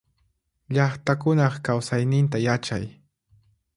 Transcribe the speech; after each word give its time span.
Llaqtakunaq 0.75 1.53
kausayninta 1.65 2.37
yachay. 2.45 2.85